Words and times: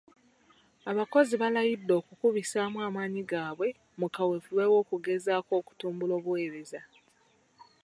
Abakozi 0.91 1.33
baalayidde 1.41 1.93
okukubisaamu 2.01 2.77
amaanyi 2.87 3.21
gaabwe 3.31 3.67
mu 3.99 4.07
kaweefube 4.15 4.63
w'okugezaako 4.71 5.51
okutumbula 5.61 6.13
obuweereza. 6.19 6.81